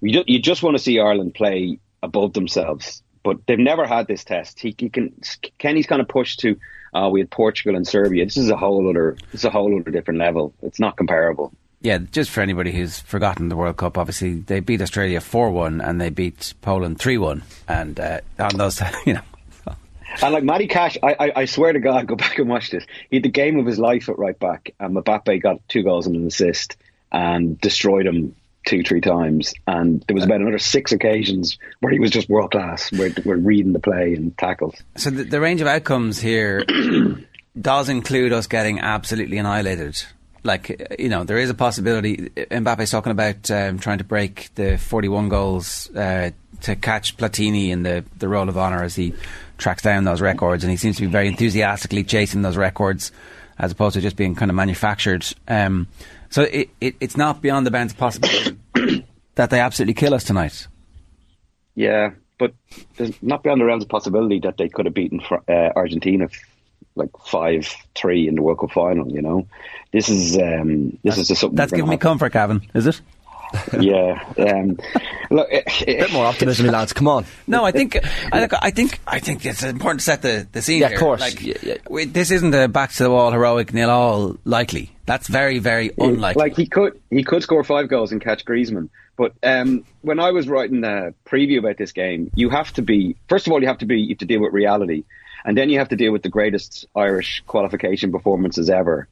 you. 0.00 0.12
Just, 0.12 0.28
you 0.28 0.38
just 0.40 0.62
want 0.62 0.76
to 0.76 0.82
see 0.82 0.98
Ireland 0.98 1.34
play 1.34 1.78
above 2.02 2.32
themselves, 2.32 3.02
but 3.22 3.46
they've 3.46 3.58
never 3.58 3.86
had 3.86 4.06
this 4.08 4.24
test. 4.24 4.58
He, 4.58 4.74
he 4.76 4.88
can. 4.88 5.20
Kenny's 5.58 5.86
kind 5.86 6.00
of 6.00 6.08
pushed 6.08 6.40
to. 6.40 6.58
Uh, 6.92 7.08
we 7.10 7.20
had 7.20 7.30
Portugal 7.30 7.76
and 7.76 7.86
Serbia. 7.86 8.24
This 8.24 8.36
is 8.36 8.50
a 8.50 8.56
whole 8.56 8.88
other. 8.88 9.16
It's 9.32 9.44
a 9.44 9.50
whole 9.50 9.78
other 9.78 9.90
different 9.90 10.18
level. 10.18 10.54
It's 10.62 10.80
not 10.80 10.96
comparable 10.96 11.52
yeah, 11.86 11.98
just 11.98 12.30
for 12.30 12.40
anybody 12.40 12.72
who's 12.72 12.98
forgotten 12.98 13.48
the 13.48 13.54
World 13.54 13.76
Cup, 13.76 13.96
obviously 13.96 14.40
they 14.40 14.58
beat 14.58 14.82
Australia 14.82 15.20
four 15.20 15.52
one 15.52 15.80
and 15.80 16.00
they 16.00 16.10
beat 16.10 16.52
Poland 16.60 16.98
three 16.98 17.16
one, 17.16 17.44
and 17.68 17.98
uh, 18.00 18.20
on 18.40 18.56
those, 18.56 18.82
you 19.06 19.14
know. 19.14 19.20
And 20.20 20.32
like 20.32 20.42
Matty 20.42 20.66
Cash, 20.66 20.98
I, 21.02 21.16
I, 21.18 21.32
I, 21.36 21.44
swear 21.44 21.72
to 21.72 21.78
God, 21.78 22.06
go 22.08 22.16
back 22.16 22.38
and 22.38 22.48
watch 22.48 22.70
this. 22.70 22.84
He 23.08 23.16
had 23.16 23.22
the 23.22 23.28
game 23.28 23.58
of 23.60 23.66
his 23.66 23.78
life 23.78 24.08
at 24.08 24.18
right 24.18 24.36
back, 24.36 24.74
and 24.80 24.96
Mbappe 24.96 25.40
got 25.40 25.60
two 25.68 25.84
goals 25.84 26.08
and 26.08 26.16
an 26.16 26.26
assist 26.26 26.76
and 27.12 27.60
destroyed 27.60 28.06
him 28.06 28.34
two, 28.66 28.82
three 28.82 29.00
times. 29.00 29.54
And 29.68 30.02
there 30.08 30.14
was 30.14 30.24
about 30.24 30.40
another 30.40 30.58
six 30.58 30.90
occasions 30.90 31.56
where 31.78 31.92
he 31.92 32.00
was 32.00 32.10
just 32.10 32.28
world 32.28 32.50
class, 32.50 32.90
where 32.90 33.12
we're 33.24 33.36
reading 33.36 33.72
the 33.72 33.78
play 33.78 34.14
and 34.14 34.36
tackles. 34.36 34.74
So 34.96 35.10
the, 35.10 35.22
the 35.22 35.40
range 35.40 35.60
of 35.60 35.68
outcomes 35.68 36.18
here 36.18 36.64
does 37.60 37.88
include 37.88 38.32
us 38.32 38.48
getting 38.48 38.80
absolutely 38.80 39.38
annihilated 39.38 40.02
like 40.46 40.96
you 40.98 41.08
know, 41.08 41.24
there 41.24 41.38
is 41.38 41.50
a 41.50 41.54
possibility. 41.54 42.30
Mbappe's 42.30 42.90
talking 42.90 43.12
about 43.12 43.50
um, 43.50 43.78
trying 43.78 43.98
to 43.98 44.04
break 44.04 44.50
the 44.54 44.78
41 44.78 45.28
goals 45.28 45.94
uh, 45.94 46.30
to 46.62 46.76
catch 46.76 47.16
Platini 47.16 47.68
in 47.68 47.82
the 47.82 48.04
the 48.18 48.28
Roll 48.28 48.48
of 48.48 48.56
Honour 48.56 48.82
as 48.82 48.94
he 48.94 49.14
tracks 49.58 49.82
down 49.82 50.04
those 50.04 50.20
records, 50.20 50.64
and 50.64 50.70
he 50.70 50.76
seems 50.76 50.96
to 50.96 51.02
be 51.02 51.08
very 51.08 51.28
enthusiastically 51.28 52.04
chasing 52.04 52.42
those 52.42 52.56
records 52.56 53.12
as 53.58 53.72
opposed 53.72 53.94
to 53.94 54.00
just 54.00 54.16
being 54.16 54.34
kind 54.34 54.50
of 54.50 54.54
manufactured. 54.54 55.26
Um, 55.48 55.88
so 56.30 56.42
it, 56.42 56.70
it, 56.80 56.96
it's 57.00 57.16
not 57.16 57.40
beyond 57.40 57.66
the 57.66 57.70
bounds 57.70 57.92
of 57.92 57.98
possibility 57.98 58.56
that 59.34 59.50
they 59.50 59.60
absolutely 59.60 59.94
kill 59.94 60.14
us 60.14 60.24
tonight. 60.24 60.66
Yeah, 61.74 62.10
but 62.38 62.52
there's 62.96 63.22
not 63.22 63.42
beyond 63.42 63.60
the 63.60 63.64
realms 63.64 63.84
of 63.84 63.88
possibility 63.88 64.40
that 64.40 64.56
they 64.58 64.68
could 64.68 64.86
have 64.86 64.94
beaten 64.94 65.20
uh, 65.48 65.70
Argentina 65.74 66.28
like 66.96 67.10
five 67.24 67.72
three 67.94 68.26
in 68.26 68.34
the 68.34 68.42
World 68.42 68.58
Cup 68.58 68.72
final. 68.72 69.10
You 69.10 69.22
know, 69.22 69.46
this 69.92 70.08
is 70.08 70.36
um, 70.36 70.90
this 71.02 71.16
that's, 71.16 71.18
is 71.18 71.28
just 71.28 71.40
something 71.40 71.56
that's 71.56 71.72
giving 71.72 71.90
me 71.90 71.96
comfort, 71.96 72.32
Gavin. 72.32 72.62
Is 72.74 72.86
it? 72.86 73.00
yeah. 73.80 74.24
Um, 74.38 74.78
look, 75.30 75.48
a 75.52 75.62
bit 75.84 76.12
more 76.12 76.26
optimism, 76.26 76.66
lads. 76.66 76.92
Come 76.92 77.08
on. 77.08 77.24
No, 77.46 77.64
I 77.64 77.70
think, 77.70 77.96
I, 78.32 78.40
look, 78.40 78.52
I 78.60 78.70
think, 78.70 78.98
I 79.06 79.20
think 79.20 79.46
it's 79.46 79.62
important 79.62 80.00
to 80.00 80.04
set 80.04 80.22
the, 80.22 80.46
the 80.50 80.62
scene. 80.62 80.80
Yeah, 80.80 80.88
here. 80.88 80.96
of 80.96 81.00
course. 81.00 81.20
Like, 81.20 81.42
yeah, 81.42 81.54
yeah. 81.62 81.76
We, 81.88 82.06
this 82.06 82.30
isn't 82.30 82.54
a 82.54 82.68
back 82.68 82.92
to 82.92 83.04
the 83.04 83.10
wall 83.10 83.30
heroic 83.30 83.72
nil 83.72 83.90
all 83.90 84.36
likely. 84.44 84.90
That's 85.06 85.28
very, 85.28 85.58
very 85.58 85.92
unlikely. 85.98 86.40
Like 86.40 86.56
he 86.56 86.66
could, 86.66 87.00
he 87.10 87.22
could 87.22 87.42
score 87.42 87.62
five 87.62 87.88
goals 87.88 88.12
and 88.12 88.20
catch 88.20 88.44
Griezmann. 88.44 88.88
But 89.16 89.32
um, 89.42 89.84
when 90.02 90.20
I 90.20 90.30
was 90.30 90.46
writing 90.46 90.82
the 90.82 91.14
preview 91.24 91.58
about 91.58 91.78
this 91.78 91.92
game, 91.92 92.30
you 92.34 92.50
have 92.50 92.72
to 92.74 92.82
be 92.82 93.16
first 93.28 93.46
of 93.46 93.52
all, 93.52 93.60
you 93.60 93.68
have 93.68 93.78
to 93.78 93.86
be 93.86 94.00
you 94.00 94.10
have 94.10 94.18
to 94.18 94.26
deal 94.26 94.40
with 94.40 94.52
reality. 94.52 95.04
And 95.46 95.56
then 95.56 95.70
you 95.70 95.78
have 95.78 95.88
to 95.90 95.96
deal 95.96 96.12
with 96.12 96.22
the 96.22 96.28
greatest 96.28 96.86
Irish 96.94 97.42
qualification 97.46 98.10
performances 98.10 98.68
ever. 98.68 99.08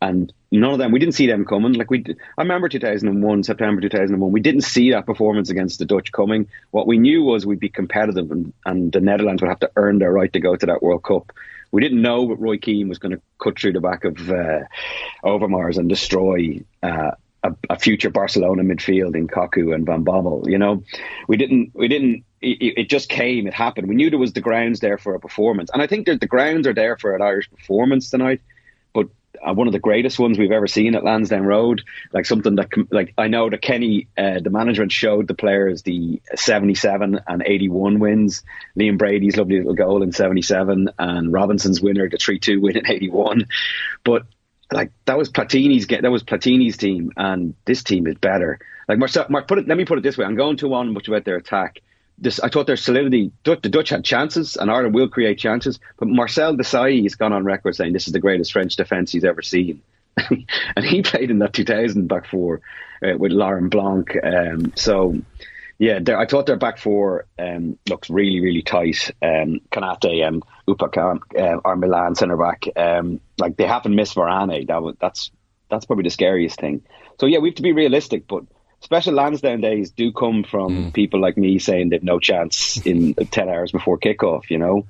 And 0.00 0.32
none 0.50 0.72
of 0.72 0.78
them, 0.78 0.92
we 0.92 0.98
didn't 0.98 1.14
see 1.14 1.26
them 1.26 1.44
coming. 1.44 1.74
Like 1.74 1.90
we, 1.90 2.04
I 2.38 2.42
remember 2.42 2.68
2001, 2.68 3.42
September 3.44 3.80
2001. 3.82 4.32
We 4.32 4.40
didn't 4.40 4.62
see 4.62 4.90
that 4.90 5.06
performance 5.06 5.50
against 5.50 5.78
the 5.78 5.84
Dutch 5.84 6.10
coming. 6.10 6.48
What 6.70 6.86
we 6.86 6.98
knew 6.98 7.22
was 7.22 7.46
we'd 7.46 7.60
be 7.60 7.68
competitive, 7.68 8.30
and, 8.30 8.52
and 8.64 8.92
the 8.92 9.00
Netherlands 9.00 9.42
would 9.42 9.48
have 9.48 9.60
to 9.60 9.70
earn 9.76 9.98
their 9.98 10.12
right 10.12 10.32
to 10.32 10.40
go 10.40 10.56
to 10.56 10.66
that 10.66 10.82
World 10.82 11.04
Cup. 11.04 11.32
We 11.70 11.82
didn't 11.82 12.02
know 12.02 12.28
that 12.28 12.36
Roy 12.36 12.56
Keane 12.58 12.88
was 12.88 12.98
going 12.98 13.12
to 13.12 13.20
cut 13.38 13.58
through 13.58 13.72
the 13.74 13.80
back 13.80 14.04
of 14.04 14.30
uh, 14.30 14.60
Overmars 15.22 15.76
and 15.76 15.88
destroy 15.88 16.64
uh, 16.82 17.12
a, 17.68 17.78
future 17.78 18.10
Barcelona 18.10 18.62
midfield 18.62 19.16
in 19.16 19.28
Cocu 19.28 19.74
and 19.74 19.86
Van 19.86 20.04
Bommel. 20.04 20.48
You 20.48 20.58
know, 20.58 20.82
we 21.28 21.36
didn't 21.36 21.72
we 21.74 21.88
didn't 21.88 22.24
it, 22.44 22.74
it, 22.82 22.88
just 22.90 23.08
came, 23.08 23.46
it 23.46 23.54
happened. 23.54 23.88
We 23.88 23.94
knew 23.94 24.10
there 24.10 24.18
was 24.18 24.32
the 24.32 24.40
grounds 24.40 24.80
there 24.80 24.98
for 24.98 25.14
a 25.14 25.20
performance, 25.20 25.70
and 25.72 25.82
I 25.82 25.86
think 25.86 26.06
the 26.06 26.26
grounds 26.26 26.66
are 26.66 26.74
there 26.74 26.96
for 26.96 27.14
an 27.14 27.22
Irish 27.22 27.50
performance 27.50 28.10
tonight. 28.10 28.40
But 28.92 29.08
uh, 29.44 29.52
one 29.52 29.66
of 29.66 29.72
the 29.72 29.78
greatest 29.80 30.18
ones 30.18 30.38
we've 30.38 30.52
ever 30.52 30.66
seen 30.66 30.94
at 30.94 31.04
Lansdowne 31.04 31.44
Road, 31.44 31.82
like 32.12 32.26
something 32.26 32.54
that, 32.56 32.68
like 32.90 33.12
I 33.18 33.28
know 33.28 33.50
that 33.50 33.62
Kenny, 33.62 34.08
uh, 34.16 34.40
the 34.40 34.50
management 34.50 34.92
showed 34.92 35.26
the 35.26 35.34
players 35.34 35.82
the 35.82 36.22
seventy-seven 36.34 37.20
and 37.26 37.42
eighty-one 37.44 37.98
wins. 37.98 38.42
Liam 38.78 38.98
Brady's 38.98 39.36
lovely 39.36 39.58
little 39.58 39.74
goal 39.74 40.02
in 40.02 40.12
seventy-seven, 40.12 40.90
and 40.98 41.32
Robinson's 41.32 41.80
winner, 41.80 42.08
the 42.08 42.16
three-two 42.16 42.60
win 42.60 42.76
in 42.76 42.86
eighty-one. 42.86 43.48
But 44.04 44.22
like 44.72 44.92
that 45.06 45.18
was 45.18 45.30
Platini's 45.30 45.86
get 45.86 46.02
that 46.02 46.10
was 46.10 46.22
Platini's 46.22 46.76
team, 46.76 47.12
and 47.16 47.54
this 47.64 47.82
team 47.82 48.06
is 48.06 48.16
better. 48.16 48.60
Like 48.88 48.98
Marcel, 48.98 49.26
Mark, 49.28 49.48
put 49.48 49.58
it. 49.58 49.68
Let 49.68 49.76
me 49.76 49.84
put 49.84 49.98
it 49.98 50.02
this 50.02 50.16
way: 50.16 50.24
I'm 50.24 50.36
going 50.36 50.56
to 50.58 50.72
on 50.74 50.92
much 50.92 51.08
about 51.08 51.24
their 51.24 51.36
attack 51.36 51.80
this, 52.18 52.40
I 52.40 52.48
thought 52.48 52.66
their 52.66 52.76
solidity, 52.76 53.32
the 53.44 53.56
Dutch 53.56 53.88
had 53.88 54.04
chances 54.04 54.56
and 54.56 54.70
Ireland 54.70 54.94
will 54.94 55.08
create 55.08 55.38
chances, 55.38 55.80
but 55.98 56.08
Marcel 56.08 56.56
Desailly 56.56 57.02
has 57.02 57.16
gone 57.16 57.32
on 57.32 57.44
record 57.44 57.76
saying 57.76 57.92
this 57.92 58.06
is 58.06 58.12
the 58.12 58.20
greatest 58.20 58.52
French 58.52 58.76
defence 58.76 59.12
he's 59.12 59.24
ever 59.24 59.42
seen. 59.42 59.82
and 60.30 60.84
he 60.84 61.02
played 61.02 61.30
in 61.30 61.40
that 61.40 61.52
2000 61.52 62.06
back 62.06 62.26
four 62.26 62.60
uh, 63.02 63.16
with 63.18 63.32
Laurent 63.32 63.70
Blanc. 63.70 64.16
Um, 64.22 64.72
so, 64.76 65.16
yeah, 65.78 65.98
I 66.16 66.26
thought 66.26 66.46
their 66.46 66.56
back 66.56 66.78
four 66.78 67.26
um, 67.38 67.78
looks 67.88 68.08
really, 68.08 68.40
really 68.40 68.62
tight. 68.62 69.10
Um, 69.20 69.60
Konate, 69.72 70.26
um, 70.26 70.42
Upamecano, 70.68 71.20
uh, 71.36 71.60
our 71.64 71.76
Milan 71.76 72.14
centre 72.14 72.36
back, 72.36 72.64
um, 72.76 73.20
like 73.38 73.56
they 73.56 73.66
haven't 73.66 73.94
missed 73.94 74.14
Varane. 74.14 74.66
That 74.68 74.96
that's 75.00 75.32
that's 75.68 75.84
probably 75.84 76.04
the 76.04 76.10
scariest 76.10 76.60
thing. 76.60 76.82
So 77.18 77.26
yeah, 77.26 77.38
we 77.38 77.48
have 77.48 77.56
to 77.56 77.62
be 77.62 77.72
realistic, 77.72 78.28
but 78.28 78.44
special 78.84 79.14
Lansdowne 79.14 79.60
days 79.60 79.90
do 79.90 80.12
come 80.12 80.44
from 80.44 80.70
mm. 80.70 80.92
people 80.92 81.20
like 81.20 81.36
me 81.36 81.58
saying 81.58 81.88
they've 81.88 82.02
no 82.02 82.20
chance 82.20 82.76
in 82.86 83.14
10 83.30 83.48
hours 83.48 83.72
before 83.72 83.98
kickoff, 83.98 84.50
you 84.50 84.58
know? 84.58 84.86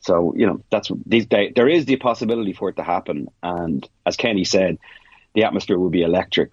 So, 0.00 0.34
you 0.36 0.46
know, 0.46 0.62
that's 0.70 0.90
these 1.06 1.26
days, 1.26 1.52
there 1.56 1.68
is 1.68 1.84
the 1.86 1.96
possibility 1.96 2.52
for 2.52 2.68
it 2.68 2.76
to 2.76 2.82
happen. 2.82 3.28
And 3.42 3.86
as 4.06 4.16
Kenny 4.16 4.44
said, 4.44 4.78
the 5.34 5.44
atmosphere 5.44 5.78
will 5.78 5.90
be 5.90 6.02
electric. 6.02 6.50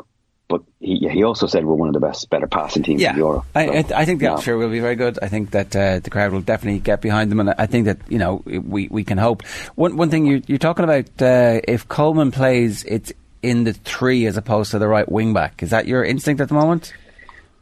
But 0.50 0.64
he, 0.80 1.10
he 1.10 1.24
also 1.24 1.46
said 1.46 1.66
we're 1.66 1.74
one 1.76 1.90
of 1.90 1.94
the 1.94 2.00
best, 2.00 2.30
better 2.30 2.48
passing 2.48 2.84
teams 2.84 3.02
yeah, 3.02 3.12
in 3.12 3.18
Europe. 3.18 3.46
So, 3.54 3.60
I, 3.60 3.86
I, 3.94 4.06
think 4.06 4.22
the 4.22 4.28
atmosphere 4.28 4.56
will 4.56 4.70
be 4.70 4.80
very 4.80 4.96
good. 4.96 5.20
I 5.22 5.28
think 5.28 5.52
that 5.52 5.76
uh, 5.76 6.00
the 6.00 6.10
crowd 6.10 6.32
will 6.32 6.42
definitely 6.42 6.80
get 6.80 7.02
behind 7.02 7.30
them, 7.30 7.42
and 7.42 7.50
I 7.58 7.66
think 7.66 7.84
that 7.84 7.98
you 8.08 8.18
know 8.18 8.44
we, 8.46 8.88
we 8.88 9.04
can 9.04 9.18
hope. 9.18 9.46
One 9.76 9.98
one 9.98 10.10
thing 10.10 10.26
you, 10.26 10.42
you're 10.48 10.58
talking 10.58 10.86
about 10.86 11.22
uh, 11.22 11.60
if 11.68 11.90
Coleman 11.90 12.32
plays, 12.32 12.86
it's 12.86 13.12
in 13.42 13.64
the 13.64 13.74
three 13.74 14.26
as 14.26 14.38
opposed 14.38 14.72
to 14.72 14.80
the 14.80 14.88
right 14.88 15.10
wing 15.10 15.34
back. 15.34 15.62
Is 15.64 15.70
that 15.70 15.88
your 15.88 16.04
instinct 16.04 16.42
at 16.42 16.48
the 16.48 16.56
moment? 16.56 16.94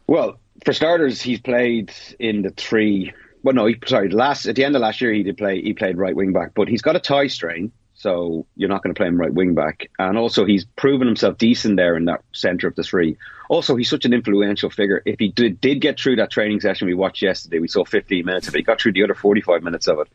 Well, 0.07 0.39
for 0.63 0.73
starters, 0.73 1.21
he's 1.21 1.39
played 1.39 1.91
in 2.19 2.41
the 2.41 2.51
three. 2.51 3.13
Well, 3.43 3.55
no, 3.55 3.65
he, 3.65 3.77
sorry. 3.85 4.09
Last 4.09 4.45
at 4.45 4.55
the 4.55 4.63
end 4.63 4.75
of 4.75 4.81
last 4.81 5.01
year, 5.01 5.11
he 5.11 5.23
did 5.23 5.37
play. 5.37 5.61
He 5.61 5.73
played 5.73 5.97
right 5.97 6.15
wing 6.15 6.33
back, 6.33 6.51
but 6.55 6.67
he's 6.67 6.81
got 6.81 6.95
a 6.95 6.99
tie 6.99 7.27
strain, 7.27 7.71
so 7.93 8.45
you're 8.55 8.69
not 8.69 8.83
going 8.83 8.93
to 8.93 8.97
play 8.97 9.07
him 9.07 9.19
right 9.19 9.33
wing 9.33 9.53
back. 9.53 9.89
And 9.99 10.17
also, 10.17 10.45
he's 10.45 10.65
proven 10.75 11.07
himself 11.07 11.37
decent 11.37 11.77
there 11.77 11.95
in 11.95 12.05
that 12.05 12.23
centre 12.33 12.67
of 12.67 12.75
the 12.75 12.83
three. 12.83 13.17
Also, 13.49 13.75
he's 13.75 13.89
such 13.89 14.05
an 14.05 14.13
influential 14.13 14.69
figure. 14.69 15.01
If 15.05 15.19
he 15.19 15.27
did, 15.27 15.61
did 15.61 15.81
get 15.81 15.99
through 15.99 16.15
that 16.17 16.31
training 16.31 16.61
session 16.61 16.87
we 16.87 16.93
watched 16.93 17.21
yesterday, 17.21 17.59
we 17.59 17.67
saw 17.67 17.85
15 17.85 18.25
minutes 18.25 18.47
of 18.47 18.55
it. 18.55 18.59
He 18.59 18.63
got 18.63 18.81
through 18.81 18.93
the 18.93 19.03
other 19.03 19.13
45 19.13 19.61
minutes 19.61 19.87
of 19.87 19.99
it. 19.99 20.07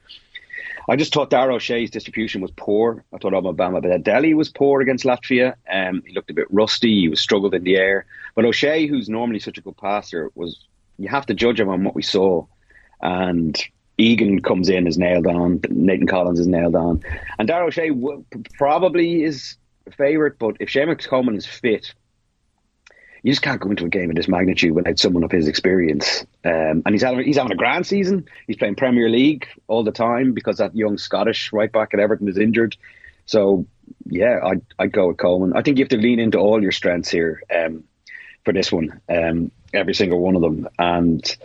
I 0.90 0.97
just 0.97 1.14
thought 1.14 1.30
Dara 1.30 1.54
O'Shea's 1.54 1.88
distribution 1.88 2.40
was 2.40 2.50
poor. 2.50 3.04
I 3.14 3.18
thought 3.18 3.32
Alabama 3.32 3.80
Delhi 3.99 4.35
was 4.35 4.49
poor 4.49 4.80
against 4.80 5.04
Latvia. 5.04 5.54
Um, 5.73 6.02
he 6.04 6.12
looked 6.12 6.30
a 6.30 6.35
bit 6.35 6.49
rusty. 6.50 7.02
He 7.02 7.09
was 7.09 7.20
struggled 7.20 7.54
in 7.54 7.62
the 7.62 7.76
air. 7.76 8.06
But 8.35 8.44
O'Shea, 8.44 8.88
who's 8.88 9.09
normally 9.09 9.38
such 9.38 9.56
a 9.56 9.61
good 9.61 9.76
passer, 9.76 10.32
was 10.35 10.66
you 10.99 11.09
have 11.09 11.26
to 11.26 11.35
judge 11.35 11.61
him 11.61 11.68
on 11.68 11.85
what 11.85 11.94
we 11.94 12.02
saw. 12.02 12.44
And 13.00 13.56
Egan 13.99 14.42
comes 14.42 14.68
in 14.68 14.88
is 14.88 14.99
nailed 14.99 15.28
on. 15.28 15.61
Nathan 15.70 16.09
Collins 16.09 16.40
is 16.40 16.49
nailed 16.49 16.75
on. 16.75 17.04
And 17.38 17.47
Dara 17.47 17.66
O'Shea 17.66 17.90
w- 17.90 18.25
probably 18.59 19.23
is 19.23 19.59
favourite, 19.97 20.38
but 20.40 20.56
if 20.59 20.70
Seamus 20.70 21.06
Coleman 21.06 21.37
is 21.37 21.47
fit, 21.47 21.94
you 23.23 23.33
just 23.33 23.43
can't 23.43 23.61
go 23.61 23.71
into 23.71 23.85
a 23.85 23.89
game 23.89 24.11
of 24.11 24.17
this 24.17 24.29
magnitude 24.29 24.73
without 24.73 24.99
someone 24.99 25.25
of 25.25 25.31
his 25.31 25.49
experience. 25.49 26.25
Um, 26.45 26.83
and 26.85 26.91
he's 26.93 27.03
having, 27.03 27.25
he's 27.25 27.37
having 27.37 27.53
a 27.53 27.57
grand 27.57 27.87
season. 27.87 28.27
He's 28.47 28.57
playing 28.57 28.77
Premier 28.77 29.09
League 29.09 29.47
all 29.69 29.85
the 29.85 29.93
time 29.93 30.33
because 30.33 30.59
that 30.59 30.75
young 30.75 30.99
Scottish 30.99 31.53
right 31.53 31.71
back 31.71 31.93
at 31.93 32.00
Everton 32.00 32.29
is 32.29 32.39
injured. 32.39 32.77
So, 33.27 33.67
yeah, 34.07 34.41
I'd, 34.43 34.62
I'd 34.79 34.93
go 34.93 35.09
with 35.09 35.19
Coleman. 35.19 35.53
I 35.55 35.62
think 35.62 35.79
you 35.79 35.85
have 35.85 35.91
to 35.91 35.99
lean 35.99 36.19
into 36.19 36.39
all 36.39 36.62
your 36.62 36.73
strengths 36.73 37.11
here 37.11 37.43
um, 37.55 37.85
for 38.45 38.53
this 38.53 38.73
one, 38.73 39.00
um, 39.09 39.53
every 39.73 39.95
single 39.95 40.21
one 40.21 40.35
of 40.35 40.43
them. 40.43 40.69
And 40.79 41.37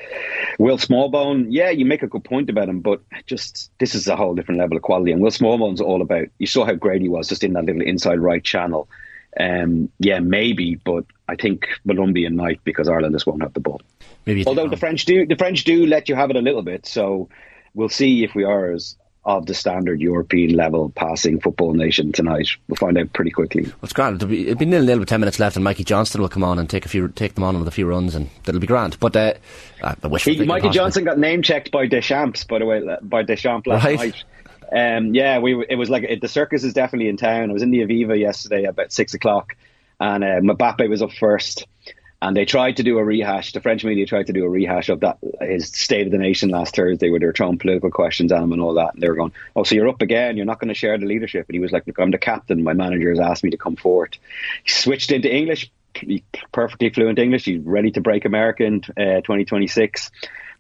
Will 0.58 0.77
Smallbone, 0.77 1.48
yeah, 1.50 1.70
you 1.70 1.86
make 1.86 2.03
a 2.03 2.08
good 2.08 2.24
point 2.24 2.50
about 2.50 2.70
him, 2.70 2.79
but 2.79 3.01
just 3.25 3.70
this 3.79 3.94
is 3.94 4.08
a 4.08 4.15
whole 4.15 4.34
different 4.34 4.62
level 4.62 4.77
of 4.77 4.84
quality. 4.84 5.12
And 5.12 5.22
Will 5.22 5.32
Smallbone's 5.32 5.82
all 5.82 6.01
about, 6.01 6.29
you 6.39 6.48
saw 6.48 6.65
how 6.65 6.74
great 6.74 7.01
he 7.01 7.10
was 7.10 7.27
just 7.27 7.44
in 7.44 7.53
that 7.53 7.65
little 7.65 7.82
inside 7.82 8.20
right 8.20 8.44
channel. 8.44 8.88
Um, 9.38 9.91
yeah, 10.00 10.20
maybe, 10.20 10.75
but 10.75 11.05
I 11.27 11.36
think 11.36 11.67
Molumby 11.88 12.25
and 12.25 12.38
Knight 12.38 12.62
because 12.63 12.88
Ireland 12.88 13.13
just 13.13 13.25
won't 13.25 13.41
have 13.41 13.53
the 13.53 13.60
ball. 13.60 13.82
Maybe 14.25 14.46
although 14.46 14.67
the 14.67 14.77
French 14.77 15.05
do, 15.05 15.25
the 15.25 15.36
French 15.36 15.63
do 15.63 15.86
let 15.86 16.10
you 16.10 16.15
have 16.15 16.29
it 16.29 16.36
a 16.36 16.41
little 16.41 16.62
bit. 16.62 16.86
So 16.86 17.29
we'll 17.74 17.89
see 17.89 18.24
if 18.24 18.36
we 18.36 18.44
are 18.44 18.72
as 18.72 18.96
of 19.25 19.48
the 19.48 19.55
standard 19.55 20.01
European 20.01 20.55
level 20.55 20.91
passing 20.91 21.39
football 21.39 21.74
nation 21.74 22.12
tonight. 22.12 22.48
We'll 22.67 22.75
find 22.75 22.96
out 22.98 23.12
pretty 23.13 23.32
quickly. 23.32 23.72
It's 23.82 23.91
grand. 23.91 24.17
It'll 24.17 24.29
be, 24.29 24.48
it'll 24.48 24.60
be 24.60 24.65
nil 24.65 24.84
nil 24.84 25.00
with 25.00 25.10
ten 25.10 25.20
minutes 25.20 25.39
left, 25.39 25.55
and 25.55 25.63
Mikey 25.63 25.84
Johnston 25.84 26.22
will 26.22 26.29
come 26.29 26.44
on 26.44 26.60
and 26.60 26.70
take 26.70 26.86
a 26.86 26.89
few, 26.89 27.08
take 27.08 27.34
them 27.34 27.44
on 27.44 27.58
with 27.58 27.67
a 27.67 27.72
few 27.72 27.88
runs, 27.88 28.13
and 28.13 28.29
that'll 28.44 28.62
be 28.62 28.67
grand. 28.67 29.00
But 29.00 29.15
uh, 29.15 29.34
I 29.82 30.08
wish 30.08 30.25
he, 30.25 30.46
Mikey 30.46 30.70
Johnston 30.70 31.05
got 31.05 31.17
name 31.17 31.41
checked 31.41 31.72
by 31.72 31.88
Deschamps, 31.88 32.44
by 32.44 32.60
the 32.60 32.65
way, 32.65 32.98
by 33.01 33.24
Deschamps 33.24 33.65
last 33.65 33.84
right. 33.84 33.98
night. 33.98 34.24
Um, 34.72 35.15
yeah, 35.15 35.39
we 35.39 35.65
it 35.70 35.75
was 35.75 35.89
like 35.89 36.03
it, 36.03 36.22
the 36.22 36.27
circus 36.27 36.63
is 36.63 36.74
definitely 36.74 37.08
in 37.08 37.17
town. 37.17 37.50
I 37.50 37.53
was 37.53 37.63
in 37.63 37.72
the 37.72 37.79
Aviva 37.79 38.20
yesterday 38.20 38.65
about 38.65 38.91
six 38.91 39.15
o'clock, 39.15 39.55
and 39.99 40.23
uh, 40.23 40.39
Mbappe 40.41 40.89
was 40.89 41.01
up 41.01 41.11
first, 41.13 41.67
and 42.21 42.35
they 42.35 42.45
tried 42.45 42.77
to 42.77 42.83
do 42.83 42.97
a 42.97 43.03
rehash. 43.03 43.53
The 43.53 43.61
French 43.61 43.83
media 43.83 44.05
tried 44.05 44.27
to 44.27 44.33
do 44.33 44.45
a 44.45 44.49
rehash 44.49 44.89
of 44.89 45.01
that 45.01 45.17
his 45.41 45.69
State 45.69 46.07
of 46.07 46.11
the 46.11 46.17
Nation 46.17 46.49
last 46.49 46.75
Thursday, 46.75 47.09
where 47.09 47.19
they 47.19 47.25
were 47.25 47.33
throwing 47.33 47.57
political 47.57 47.91
questions 47.91 48.31
at 48.31 48.41
him 48.41 48.51
and 48.51 48.61
all 48.61 48.73
that. 48.75 48.93
And 48.93 49.03
they 49.03 49.09
were 49.09 49.15
going, 49.15 49.33
"Oh, 49.55 49.63
so 49.63 49.75
you're 49.75 49.89
up 49.89 50.01
again? 50.01 50.37
You're 50.37 50.45
not 50.45 50.59
going 50.59 50.69
to 50.69 50.73
share 50.73 50.97
the 50.97 51.05
leadership?" 51.05 51.45
And 51.47 51.55
he 51.55 51.59
was 51.59 51.71
like, 51.71 51.85
"Look, 51.87 51.99
I'm 51.99 52.11
the 52.11 52.17
captain. 52.17 52.63
My 52.63 52.73
manager 52.73 53.09
has 53.09 53.19
asked 53.19 53.43
me 53.43 53.51
to 53.51 53.57
come 53.57 53.75
forward." 53.75 54.17
He 54.63 54.71
switched 54.71 55.11
into 55.11 55.33
English, 55.33 55.71
perfectly 56.51 56.89
fluent 56.89 57.19
English. 57.19 57.45
He's 57.45 57.61
ready 57.61 57.91
to 57.91 58.01
break 58.01 58.25
America 58.25 58.63
in 58.63 58.81
uh, 58.97 59.21
2026. 59.21 60.11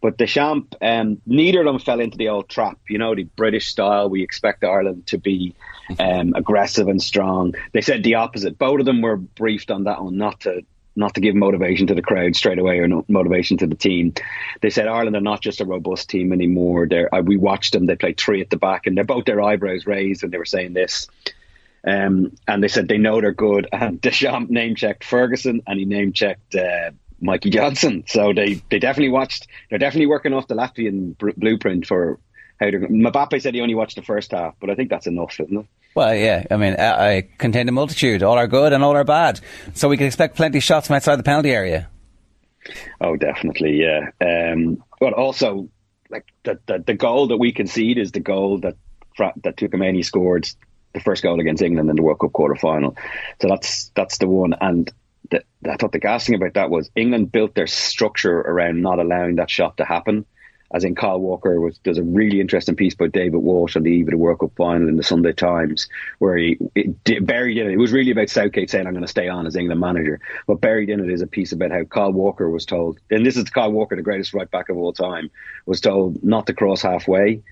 But 0.01 0.17
Deschamps, 0.17 0.75
um, 0.81 1.21
neither 1.25 1.59
of 1.59 1.65
them 1.65 1.79
fell 1.79 1.99
into 1.99 2.17
the 2.17 2.29
old 2.29 2.49
trap. 2.49 2.79
You 2.89 2.97
know, 2.97 3.15
the 3.15 3.23
British 3.23 3.67
style. 3.67 4.09
We 4.09 4.23
expect 4.23 4.63
Ireland 4.63 5.07
to 5.07 5.17
be 5.17 5.55
um, 5.99 6.33
aggressive 6.35 6.87
and 6.87 7.01
strong. 7.01 7.55
They 7.73 7.81
said 7.81 8.03
the 8.03 8.15
opposite. 8.15 8.57
Both 8.57 8.79
of 8.79 8.85
them 8.85 9.01
were 9.01 9.17
briefed 9.17 9.71
on 9.71 9.85
that 9.85 10.03
one, 10.03 10.17
not 10.17 10.41
to 10.41 10.63
not 10.95 11.13
to 11.15 11.21
give 11.21 11.35
motivation 11.35 11.87
to 11.87 11.93
the 11.93 12.01
crowd 12.01 12.35
straight 12.35 12.57
away 12.57 12.79
or 12.79 12.87
motivation 13.09 13.57
to 13.57 13.67
the 13.67 13.75
team. 13.75 14.13
They 14.61 14.69
said 14.69 14.87
Ireland 14.87 15.15
are 15.15 15.21
not 15.21 15.41
just 15.41 15.59
a 15.59 15.65
robust 15.65 16.09
team 16.09 16.31
anymore. 16.31 16.87
They're, 16.87 17.13
uh, 17.13 17.21
we 17.21 17.37
watched 17.37 17.73
them; 17.73 17.85
they 17.85 17.95
played 17.95 18.17
three 18.17 18.41
at 18.41 18.49
the 18.49 18.57
back, 18.57 18.87
and 18.87 18.95
they're 18.95 19.03
both 19.03 19.25
their 19.25 19.41
eyebrows 19.41 19.85
raised 19.85 20.21
when 20.21 20.31
they 20.31 20.37
were 20.37 20.45
saying 20.45 20.73
this. 20.73 21.07
Um, 21.85 22.35
and 22.47 22.63
they 22.63 22.67
said 22.67 22.87
they 22.87 22.97
know 22.97 23.21
they're 23.21 23.31
good. 23.31 23.67
And 23.73 24.01
Deschamps 24.01 24.49
name 24.49 24.75
checked 24.75 25.03
Ferguson, 25.03 25.61
and 25.67 25.79
he 25.79 25.85
name 25.85 26.13
checked 26.13 26.55
uh, 26.55 26.91
Mikey 27.21 27.49
Johnston. 27.49 28.03
So 28.07 28.33
they, 28.33 28.61
they 28.69 28.79
definitely 28.79 29.11
watched. 29.11 29.47
They're 29.69 29.79
definitely 29.79 30.07
working 30.07 30.33
off 30.33 30.47
the 30.47 30.55
Latvian 30.55 31.17
br- 31.17 31.31
blueprint 31.35 31.85
for 31.85 32.19
how 32.59 32.71
they're. 32.71 32.87
Mbappe 32.87 33.41
said 33.41 33.53
he 33.53 33.61
only 33.61 33.75
watched 33.75 33.95
the 33.95 34.01
first 34.01 34.31
half, 34.31 34.55
but 34.59 34.69
I 34.69 34.75
think 34.75 34.89
that's 34.89 35.07
enough, 35.07 35.39
isn't 35.39 35.57
it? 35.57 35.65
Well, 35.95 36.13
yeah. 36.13 36.43
I 36.51 36.57
mean, 36.57 36.75
I, 36.75 37.17
I 37.17 37.29
contain 37.37 37.69
a 37.69 37.71
multitude. 37.71 38.21
All 38.21 38.37
are 38.37 38.47
good 38.47 38.73
and 38.73 38.83
all 38.83 38.95
are 38.95 39.05
bad. 39.05 39.39
So 39.73 39.87
we 39.87 39.97
can 39.97 40.07
expect 40.07 40.35
plenty 40.35 40.57
of 40.57 40.63
shots 40.63 40.87
from 40.87 40.97
outside 40.97 41.15
the 41.15 41.23
penalty 41.23 41.51
area. 41.51 41.89
Oh, 42.99 43.15
definitely, 43.15 43.81
yeah. 43.81 44.09
Um, 44.19 44.83
but 44.99 45.13
also, 45.13 45.69
like 46.09 46.25
the, 46.43 46.59
the 46.65 46.83
the 46.85 46.93
goal 46.95 47.27
that 47.27 47.37
we 47.37 47.51
concede 47.51 47.97
is 47.97 48.11
the 48.11 48.19
goal 48.19 48.59
that 48.59 48.75
that 49.17 49.55
Tchouaméni 49.55 50.03
scored 50.03 50.47
the 50.93 50.99
first 50.99 51.23
goal 51.23 51.39
against 51.39 51.61
England 51.61 51.89
in 51.89 51.95
the 51.95 52.01
World 52.01 52.19
Cup 52.19 52.33
quarter 52.33 52.55
final. 52.55 52.95
So 53.41 53.47
that's 53.47 53.91
that's 53.95 54.17
the 54.17 54.27
one. 54.27 54.53
And 54.59 54.91
the, 55.31 55.43
I 55.69 55.75
thought 55.77 55.91
the 55.91 55.99
gas 55.99 56.25
thing 56.25 56.35
about 56.35 56.53
that 56.53 56.69
was 56.69 56.89
England 56.95 57.31
built 57.31 57.55
their 57.55 57.67
structure 57.67 58.39
around 58.39 58.81
not 58.81 58.99
allowing 58.99 59.35
that 59.35 59.49
shot 59.49 59.77
to 59.77 59.85
happen. 59.85 60.25
As 60.73 60.83
in, 60.83 60.95
Kyle 60.95 61.19
Walker 61.19 61.61
was 61.61 61.79
there's 61.83 61.99
a 61.99 62.03
really 62.03 62.41
interesting 62.41 62.75
piece 62.75 62.95
by 62.95 63.07
David 63.07 63.37
Walsh 63.37 63.75
on 63.75 63.83
the 63.83 63.91
eve 63.91 64.07
of 64.07 64.11
the 64.11 64.17
World 64.17 64.39
Cup 64.39 64.51
final 64.57 64.89
in 64.89 64.97
the 64.97 65.03
Sunday 65.03 65.31
Times 65.31 65.87
where 66.17 66.35
he 66.35 66.57
it, 66.73 67.25
buried 67.25 67.57
in 67.57 67.67
it. 67.67 67.73
It 67.73 67.77
was 67.77 67.93
really 67.93 68.11
about 68.11 68.29
Southgate 68.29 68.69
saying, 68.71 68.87
"I'm 68.87 68.93
going 68.93 69.03
to 69.03 69.07
stay 69.07 69.29
on 69.29 69.45
as 69.45 69.55
England 69.55 69.79
manager," 69.79 70.19
but 70.47 70.61
buried 70.61 70.89
in 70.89 70.99
it 70.99 71.11
is 71.11 71.21
a 71.21 71.27
piece 71.27 71.51
about 71.51 71.71
how 71.71 71.83
Kyle 71.83 72.11
Walker 72.11 72.49
was 72.49 72.65
told, 72.65 72.99
and 73.11 73.25
this 73.25 73.37
is 73.37 73.43
Kyle 73.45 73.71
Walker, 73.71 73.95
the 73.95 74.01
greatest 74.01 74.33
right 74.33 74.49
back 74.49 74.69
of 74.69 74.77
all 74.77 74.91
time, 74.91 75.29
was 75.67 75.81
told 75.81 76.23
not 76.23 76.47
to 76.47 76.53
cross 76.53 76.81
halfway 76.81 77.43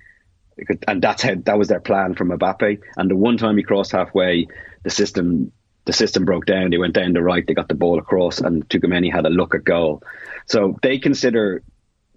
and 0.87 1.01
that's 1.01 1.23
how 1.23 1.35
that 1.35 1.57
was 1.57 1.67
their 1.67 1.79
plan 1.79 2.13
from 2.13 2.29
Mbappe. 2.29 2.79
And 2.97 3.09
the 3.09 3.15
one 3.15 3.37
time 3.37 3.57
he 3.57 3.63
crossed 3.63 3.91
halfway, 3.91 4.47
the 4.83 4.89
system 4.89 5.51
the 5.85 5.93
system 5.93 6.25
broke 6.25 6.45
down. 6.45 6.69
They 6.69 6.77
went 6.77 6.93
down 6.93 7.13
the 7.13 7.21
right, 7.21 7.45
they 7.45 7.53
got 7.53 7.67
the 7.67 7.75
ball 7.75 7.99
across, 7.99 8.39
and 8.39 8.67
Tchouaméni 8.67 9.11
had 9.11 9.25
a 9.25 9.29
look 9.29 9.55
at 9.55 9.63
goal. 9.63 10.03
So 10.45 10.77
they 10.81 10.99
consider 10.99 11.63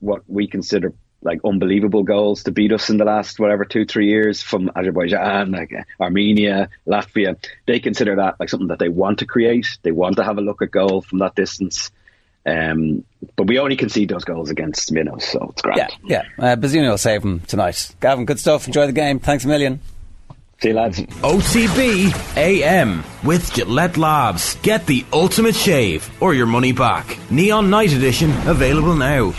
what 0.01 0.23
we 0.29 0.47
consider 0.47 0.93
like 1.23 1.41
unbelievable 1.45 2.03
goals 2.03 2.45
to 2.45 2.53
beat 2.53 2.73
us 2.73 2.91
in 2.91 2.99
the 2.99 3.05
last 3.05 3.41
whatever 3.41 3.65
two 3.65 3.85
three 3.85 4.09
years 4.09 4.43
from 4.43 4.71
Azerbaijan, 4.77 5.51
like 5.51 5.73
Armenia, 6.01 6.69
Latvia. 6.87 7.37
They 7.67 7.81
consider 7.81 8.17
that 8.17 8.39
like 8.39 8.49
something 8.49 8.69
that 8.69 8.79
they 8.79 8.89
want 8.89 9.19
to 9.21 9.27
create. 9.27 9.79
They 9.83 9.93
want 9.93 10.17
to 10.17 10.25
have 10.25 10.39
a 10.39 10.43
look 10.43 10.63
at 10.63 10.71
goal 10.71 11.03
from 11.03 11.19
that 11.19 11.35
distance. 11.35 11.91
Um, 12.45 13.05
but 13.35 13.49
we 13.49 13.59
only 13.59 13.77
concede 13.77 14.09
those 14.09 14.25
goals 14.25 14.51
against 14.51 14.93
Minos, 14.93 15.27
so 15.27 15.49
it's 15.51 15.63
great. 15.63 15.79
Yeah, 15.79 15.89
yeah. 16.05 16.23
Uh, 16.39 16.57
will 16.61 16.99
save 16.99 17.23
them 17.23 17.41
tonight. 17.41 17.93
Gavin, 18.01 18.25
good 18.25 18.39
stuff. 18.39 18.69
Enjoy 18.69 18.87
the 18.87 18.93
game. 18.93 19.19
Thanks 19.19 19.45
a 19.45 19.49
million. 19.49 19.81
See 20.63 20.69
you, 20.69 20.75
lads. 20.75 21.01
OTB 21.01 22.37
AM 22.37 23.05
with 23.23 23.53
Gillette 23.53 23.99
Labs. 23.99 24.57
Get 24.63 24.87
the 24.87 25.05
ultimate 25.13 25.55
shave 25.55 26.11
or 26.23 26.33
your 26.33 26.47
money 26.47 26.73
back. 26.73 27.19
Neon 27.31 27.69
Night 27.69 27.93
Edition 27.93 28.31
available 28.49 28.95
now. 28.95 29.35